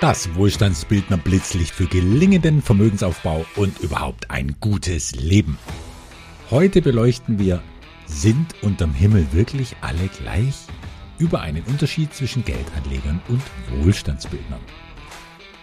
[0.00, 5.58] Das Wohlstandsbildner Blitzlicht für gelingenden Vermögensaufbau und überhaupt ein gutes Leben.
[6.48, 7.62] Heute beleuchten wir,
[8.06, 10.54] sind unterm Himmel wirklich alle gleich?
[11.18, 13.42] Über einen Unterschied zwischen Geldanlegern und
[13.84, 14.60] Wohlstandsbildnern.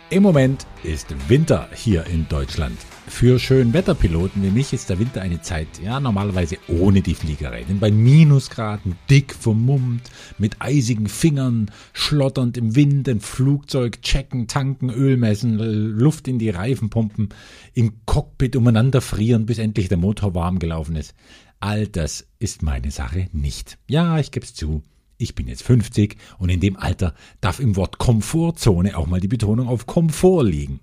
[0.10, 2.78] Im Moment ist Winter hier in Deutschland.
[3.08, 7.66] Für Schönwetterpiloten wie mich ist der Winter eine Zeit, ja, normalerweise ohne die Fliegerei.
[7.68, 14.90] Denn bei Minusgraden, dick vermummt, mit eisigen Fingern, schlotternd im Wind, ein Flugzeug checken, tanken,
[14.90, 17.28] Öl messen, Luft in die Reifen pumpen,
[17.74, 21.16] im Cockpit umeinander frieren, bis endlich der Motor warm gelaufen ist.
[21.60, 23.78] All das ist meine Sache nicht.
[23.90, 24.84] Ja, ich geb's zu.
[25.18, 29.28] Ich bin jetzt 50 und in dem Alter darf im Wort Komfortzone auch mal die
[29.28, 30.80] Betonung auf Komfort liegen.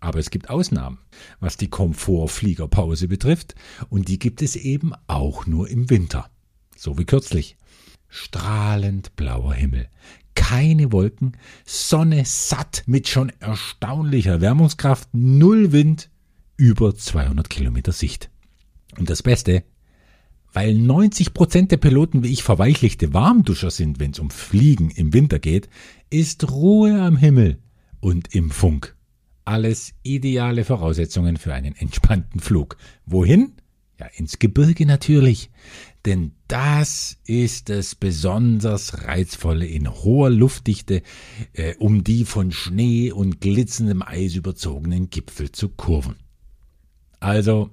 [0.00, 0.98] Aber es gibt Ausnahmen,
[1.40, 3.54] was die Komfortfliegerpause betrifft,
[3.88, 6.28] und die gibt es eben auch nur im Winter.
[6.76, 7.56] So wie kürzlich.
[8.08, 9.88] Strahlend blauer Himmel,
[10.34, 16.10] keine Wolken, Sonne satt mit schon erstaunlicher Erwärmungskraft, null Wind,
[16.56, 18.30] über 200 Kilometer Sicht.
[18.98, 19.64] Und das Beste,
[20.56, 25.12] weil 90 Prozent der Piloten wie ich verweichlichte Warmduscher sind, wenn es um Fliegen im
[25.12, 25.68] Winter geht,
[26.08, 27.58] ist Ruhe am Himmel
[28.00, 28.96] und im Funk.
[29.44, 32.78] Alles ideale Voraussetzungen für einen entspannten Flug.
[33.04, 33.52] Wohin?
[34.00, 35.50] Ja, ins Gebirge natürlich.
[36.06, 41.02] Denn das ist das besonders reizvolle in hoher Luftdichte,
[41.52, 46.16] äh, um die von Schnee und glitzerndem Eis überzogenen Gipfel zu kurven.
[47.20, 47.72] Also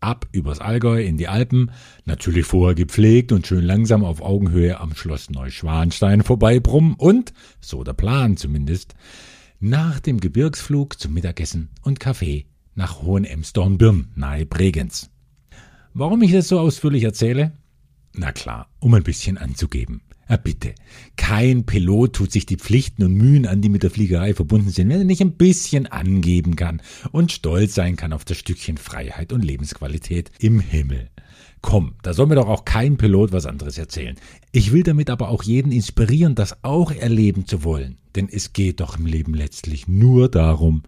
[0.00, 1.70] ab übers Allgäu in die Alpen,
[2.04, 7.94] natürlich vorher gepflegt und schön langsam auf Augenhöhe am Schloss Neuschwanstein vorbeibrummen und, so der
[7.94, 8.94] Plan zumindest,
[9.60, 15.10] nach dem Gebirgsflug zum Mittagessen und Kaffee nach Hohenemsdorn-Birn nahe Bregenz.
[15.94, 17.52] Warum ich das so ausführlich erzähle?
[18.12, 20.02] Na klar, um ein bisschen anzugeben.
[20.28, 20.74] Ja, bitte.
[21.16, 24.90] Kein Pilot tut sich die Pflichten und Mühen an, die mit der Fliegerei verbunden sind,
[24.90, 29.32] wenn er nicht ein bisschen angeben kann und stolz sein kann auf das Stückchen Freiheit
[29.32, 31.08] und Lebensqualität im Himmel.
[31.62, 34.16] Komm, da soll mir doch auch kein Pilot was anderes erzählen.
[34.52, 37.96] Ich will damit aber auch jeden inspirieren, das auch erleben zu wollen.
[38.14, 40.82] Denn es geht doch im Leben letztlich nur darum,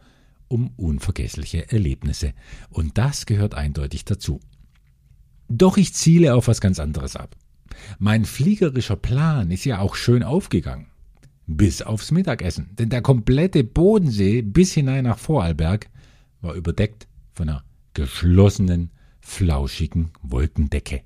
[0.49, 2.35] um unvergessliche Erlebnisse.
[2.71, 4.41] Und das gehört eindeutig dazu.
[5.51, 7.37] Doch ich ziele auf was ganz anderes ab.
[7.99, 10.87] Mein fliegerischer Plan ist ja auch schön aufgegangen.
[11.49, 12.71] Bis aufs Mittagessen.
[12.79, 15.91] Denn der komplette Bodensee bis hinein nach Vorarlberg
[16.41, 21.03] war überdeckt von einer geschlossenen, flauschigen Wolkendecke.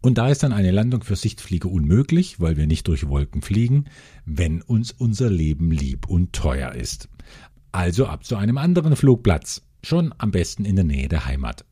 [0.00, 3.86] Und da ist dann eine Landung für Sichtflieger unmöglich, weil wir nicht durch Wolken fliegen,
[4.24, 7.08] wenn uns unser Leben lieb und teuer ist.
[7.72, 11.64] Also ab zu einem anderen Flugplatz, schon am besten in der Nähe der Heimat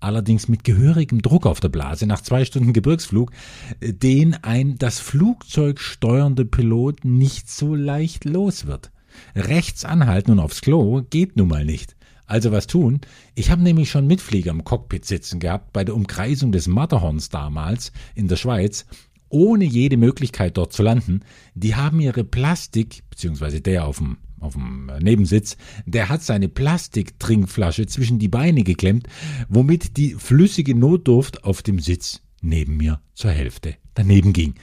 [0.00, 3.32] allerdings mit gehörigem Druck auf der Blase nach zwei Stunden Gebirgsflug,
[3.80, 8.90] äh, den ein das Flugzeug steuernde Pilot nicht so leicht los wird.
[9.34, 11.96] Rechts anhalten und aufs Klo geht nun mal nicht.
[12.26, 13.00] Also was tun?
[13.34, 17.90] Ich habe nämlich schon Mitflieger im Cockpit sitzen gehabt bei der Umkreisung des Matterhorns damals
[18.14, 18.84] in der Schweiz,
[19.30, 21.20] ohne jede Möglichkeit dort zu landen.
[21.54, 25.56] Die haben ihre Plastik, beziehungsweise der auf dem auf dem Nebensitz,
[25.86, 29.08] der hat seine Plastiktrinkflasche zwischen die Beine geklemmt,
[29.48, 34.54] womit die flüssige Notdurft auf dem Sitz neben mir zur Hälfte daneben ging.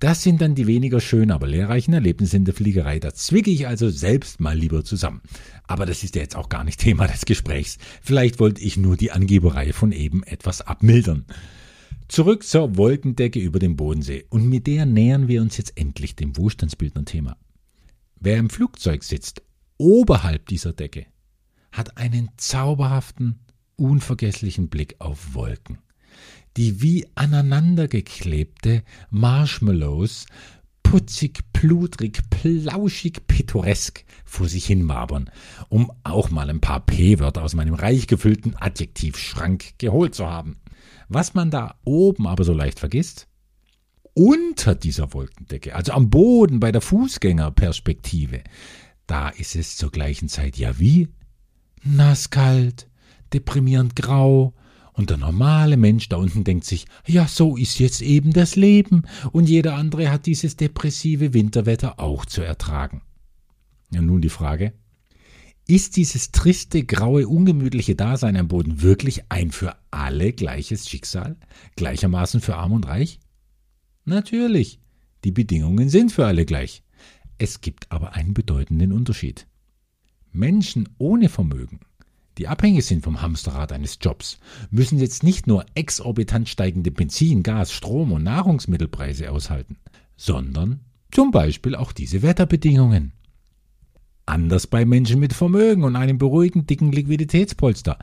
[0.00, 2.98] Das sind dann die weniger schönen, aber lehrreichen Erlebnisse in der Fliegerei.
[2.98, 5.20] Da zwicke ich also selbst mal lieber zusammen.
[5.66, 7.78] Aber das ist ja jetzt auch gar nicht Thema des Gesprächs.
[8.02, 11.24] Vielleicht wollte ich nur die Angeberei von eben etwas abmildern.
[12.08, 14.24] Zurück zur Wolkendecke über dem Bodensee.
[14.30, 17.36] Und mit der nähern wir uns jetzt endlich dem Wohlstandsbildner-Thema.
[18.22, 19.42] Wer im Flugzeug sitzt,
[19.78, 21.06] oberhalb dieser Decke,
[21.72, 23.40] hat einen zauberhaften,
[23.76, 25.78] unvergesslichen Blick auf Wolken,
[26.58, 30.26] die wie aneinandergeklebte Marshmallows
[30.82, 35.30] putzig, pludrig, plauschig, pittoresk vor sich hin wabern,
[35.70, 40.58] um auch mal ein paar P-Wörter aus meinem reich gefüllten Adjektivschrank geholt zu haben.
[41.08, 43.29] Was man da oben aber so leicht vergisst,
[44.20, 48.42] unter dieser Wolkendecke, also am Boden bei der Fußgängerperspektive,
[49.06, 51.08] da ist es zur gleichen Zeit ja wie
[51.82, 52.86] nasskalt,
[53.32, 54.52] deprimierend grau,
[54.92, 59.04] und der normale Mensch da unten denkt sich, ja, so ist jetzt eben das Leben,
[59.32, 63.00] und jeder andere hat dieses depressive Winterwetter auch zu ertragen.
[63.90, 64.74] Ja, nun die Frage,
[65.66, 71.38] ist dieses triste, graue, ungemütliche Dasein am Boden wirklich ein für alle gleiches Schicksal,
[71.76, 73.18] gleichermaßen für arm und reich?
[74.04, 74.80] Natürlich,
[75.24, 76.82] die Bedingungen sind für alle gleich.
[77.38, 79.46] Es gibt aber einen bedeutenden Unterschied.
[80.32, 81.80] Menschen ohne Vermögen,
[82.38, 84.38] die abhängig sind vom Hamsterrad eines Jobs,
[84.70, 89.76] müssen jetzt nicht nur exorbitant steigende Benzin, Gas, Strom und Nahrungsmittelpreise aushalten,
[90.16, 90.80] sondern
[91.10, 93.12] zum Beispiel auch diese Wetterbedingungen.
[94.26, 97.98] anders bei Menschen mit Vermögen und einem beruhigend dicken Liquiditätspolster.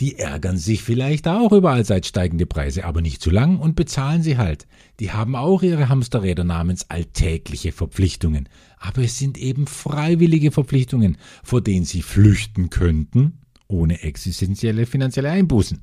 [0.00, 4.22] Die ärgern sich vielleicht auch über allseits steigende Preise, aber nicht zu lang und bezahlen
[4.22, 4.66] sie halt.
[4.98, 8.48] Die haben auch ihre Hamsterräder namens alltägliche Verpflichtungen.
[8.78, 15.82] Aber es sind eben freiwillige Verpflichtungen, vor denen sie flüchten könnten, ohne existenzielle finanzielle Einbußen.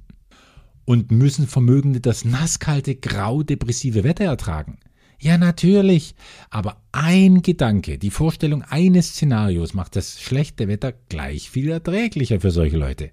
[0.83, 4.79] Und müssen Vermögende das nasskalte, grau depressive Wetter ertragen?
[5.19, 6.15] Ja, natürlich.
[6.49, 12.51] Aber ein Gedanke, die Vorstellung eines Szenarios macht das schlechte Wetter gleich viel erträglicher für
[12.51, 13.11] solche Leute.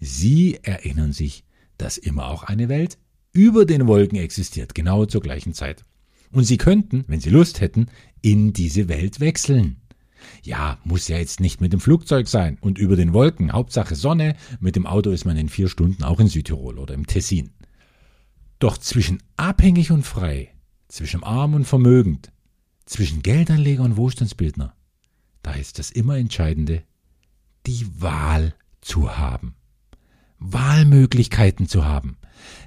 [0.00, 1.44] Sie erinnern sich,
[1.76, 2.98] dass immer auch eine Welt
[3.32, 5.84] über den Wolken existiert, genau zur gleichen Zeit.
[6.32, 7.86] Und Sie könnten, wenn Sie Lust hätten,
[8.22, 9.76] in diese Welt wechseln.
[10.42, 14.36] Ja, muss ja jetzt nicht mit dem Flugzeug sein und über den Wolken, Hauptsache Sonne,
[14.58, 17.50] mit dem Auto ist man in vier Stunden auch in Südtirol oder im Tessin.
[18.58, 20.50] Doch zwischen abhängig und frei,
[20.88, 22.32] zwischen arm und vermögend,
[22.84, 24.74] zwischen Geldanleger und Wohlstandsbildner,
[25.42, 26.82] da ist das immer Entscheidende,
[27.66, 29.54] die Wahl zu haben.
[30.40, 32.16] Wahlmöglichkeiten zu haben,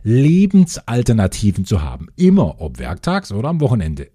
[0.04, 4.10] Lebensalternativen zu haben, immer ob werktags oder am Wochenende.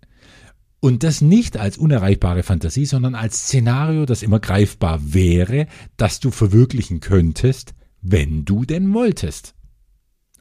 [0.80, 5.66] Und das nicht als unerreichbare Fantasie, sondern als Szenario, das immer greifbar wäre,
[5.96, 9.54] das du verwirklichen könntest, wenn du denn wolltest.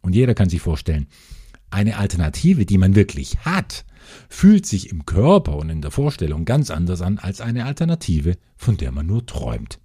[0.02, 1.08] Und jeder kann sich vorstellen,
[1.72, 3.86] eine Alternative, die man wirklich hat,
[4.30, 8.78] fühlt sich im Körper und in der Vorstellung ganz anders an als eine Alternative, von
[8.78, 9.80] der man nur träumt.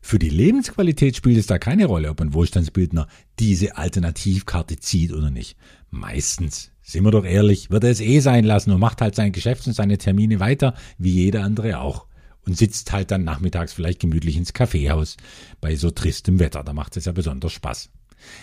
[0.00, 3.06] Für die Lebensqualität spielt es da keine Rolle, ob ein Wohlstandsbildner
[3.38, 5.56] diese Alternativkarte zieht oder nicht.
[5.90, 9.32] Meistens, sind wir doch ehrlich, wird er es eh sein lassen und macht halt sein
[9.32, 12.06] Geschäft und seine Termine weiter, wie jeder andere auch.
[12.46, 15.18] Und sitzt halt dann nachmittags vielleicht gemütlich ins Kaffeehaus
[15.60, 16.64] bei so tristem Wetter.
[16.64, 17.90] Da macht es ja besonders Spaß.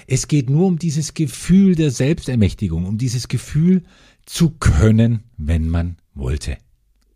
[0.05, 3.83] Es geht nur um dieses Gefühl der Selbstermächtigung, um dieses Gefühl
[4.25, 6.57] zu können, wenn man wollte.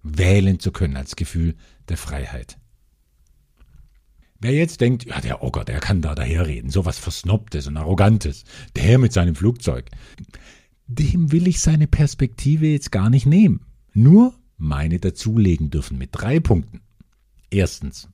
[0.04, 1.56] Wählen zu können als Gefühl
[1.88, 2.58] der Freiheit.
[4.42, 8.44] Wer jetzt denkt, ja, der Ocker, der kann da daherreden, sowas Versnobtes und Arrogantes,
[8.76, 9.90] der mit seinem Flugzeug,
[10.88, 13.62] dem will ich seine Perspektive jetzt gar nicht nehmen.
[13.94, 16.82] Nur meine dazulegen dürfen mit drei Punkten.
[17.52, 18.10] Erstens.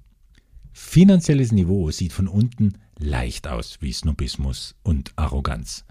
[0.73, 5.85] Finanzielles Niveau sieht von unten leicht aus wie Snobismus und Arroganz.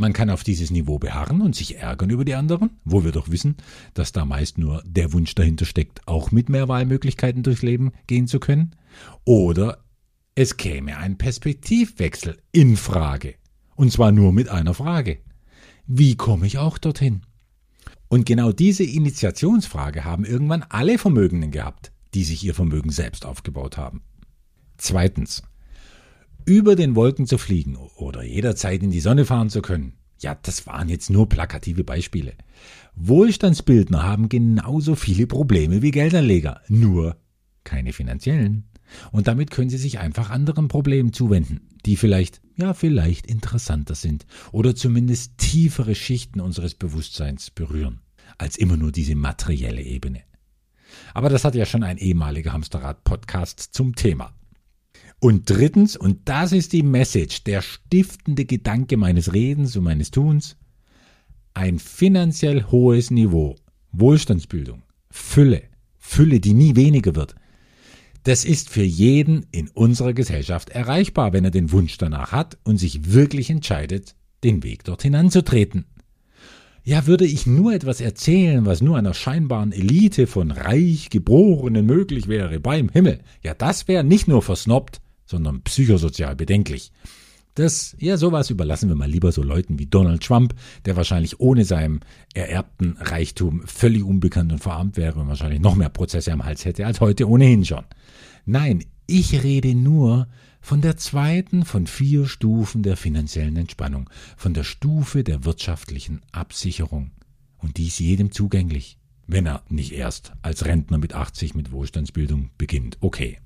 [0.00, 3.30] Man kann auf dieses Niveau beharren und sich ärgern über die anderen, wo wir doch
[3.30, 3.58] wissen,
[3.92, 8.26] dass da meist nur der Wunsch dahinter steckt, auch mit mehr Wahlmöglichkeiten durchs Leben gehen
[8.26, 8.74] zu können.
[9.26, 9.84] Oder
[10.34, 13.34] es käme ein Perspektivwechsel in Frage.
[13.76, 15.18] Und zwar nur mit einer Frage.
[15.86, 17.20] Wie komme ich auch dorthin?
[18.08, 23.76] Und genau diese Initiationsfrage haben irgendwann alle Vermögenden gehabt, die sich ihr Vermögen selbst aufgebaut
[23.76, 24.00] haben.
[24.78, 25.42] Zweitens.
[26.50, 29.92] Über den Wolken zu fliegen oder jederzeit in die Sonne fahren zu können.
[30.18, 32.32] Ja, das waren jetzt nur plakative Beispiele.
[32.96, 37.16] Wohlstandsbildner haben genauso viele Probleme wie Geldanleger, nur
[37.62, 38.64] keine finanziellen.
[39.12, 44.26] Und damit können sie sich einfach anderen Problemen zuwenden, die vielleicht, ja, vielleicht interessanter sind
[44.50, 48.00] oder zumindest tiefere Schichten unseres Bewusstseins berühren,
[48.38, 50.22] als immer nur diese materielle Ebene.
[51.14, 54.34] Aber das hat ja schon ein ehemaliger Hamsterrad-Podcast zum Thema.
[55.20, 60.56] Und drittens, und das ist die Message, der stiftende Gedanke meines Redens und meines Tuns,
[61.52, 63.56] ein finanziell hohes Niveau,
[63.92, 65.62] Wohlstandsbildung, Fülle,
[65.98, 67.34] Fülle, die nie weniger wird,
[68.22, 72.78] das ist für jeden in unserer Gesellschaft erreichbar, wenn er den Wunsch danach hat und
[72.78, 75.84] sich wirklich entscheidet, den Weg dorthin anzutreten.
[76.82, 82.26] Ja, würde ich nur etwas erzählen, was nur einer scheinbaren Elite von reich Geborenen möglich
[82.26, 85.00] wäre beim Himmel, ja, das wäre nicht nur versnobbt,
[85.30, 86.92] sondern psychosozial bedenklich.
[87.54, 91.64] Das, ja, sowas überlassen wir mal lieber so Leuten wie Donald Trump, der wahrscheinlich ohne
[91.64, 92.00] seinem
[92.34, 96.86] ererbten Reichtum völlig unbekannt und verarmt wäre und wahrscheinlich noch mehr Prozesse am Hals hätte
[96.86, 97.84] als heute ohnehin schon.
[98.44, 100.28] Nein, ich rede nur
[100.60, 107.10] von der zweiten von vier Stufen der finanziellen Entspannung, von der Stufe der wirtschaftlichen Absicherung.
[107.58, 112.98] Und dies jedem zugänglich, wenn er nicht erst als Rentner mit 80 mit Wohlstandsbildung beginnt.
[113.00, 113.38] Okay.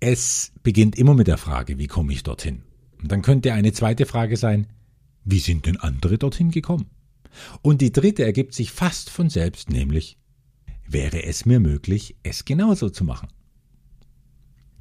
[0.00, 2.62] Es beginnt immer mit der Frage, wie komme ich dorthin?
[3.00, 4.66] Und dann könnte eine zweite Frage sein,
[5.24, 6.90] wie sind denn andere dorthin gekommen?
[7.62, 10.18] Und die dritte ergibt sich fast von selbst, nämlich,
[10.86, 13.28] wäre es mir möglich, es genauso zu machen?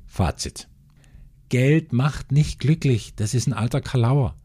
[0.05, 0.69] Fazit.
[1.50, 4.36] Geld macht nicht glücklich, das ist ein alter Kalauer.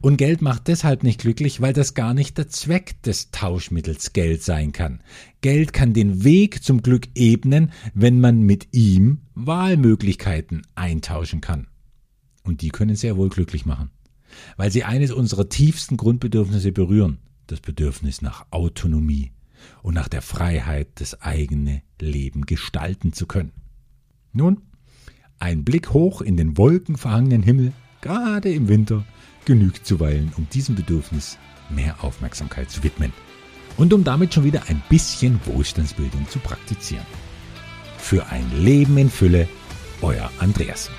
[0.00, 4.42] Und Geld macht deshalb nicht glücklich, weil das gar nicht der Zweck des Tauschmittels Geld
[4.42, 5.02] sein kann.
[5.40, 11.66] Geld kann den Weg zum Glück ebnen, wenn man mit ihm Wahlmöglichkeiten eintauschen kann.
[12.44, 13.90] Und die können sehr wohl glücklich machen,
[14.56, 19.32] weil sie eines unserer tiefsten Grundbedürfnisse berühren, das Bedürfnis nach Autonomie,
[19.82, 23.52] und nach der Freiheit, das eigene Leben gestalten zu können.
[24.32, 24.62] Nun,
[25.38, 29.04] ein Blick hoch in den wolkenverhangenen Himmel, gerade im Winter,
[29.44, 31.38] genügt zuweilen, um diesem Bedürfnis
[31.70, 33.12] mehr Aufmerksamkeit zu widmen
[33.76, 37.06] und um damit schon wieder ein bisschen Wohlstandsbildung zu praktizieren.
[37.98, 39.48] Für ein Leben in Fülle,
[40.02, 40.90] euer Andreas.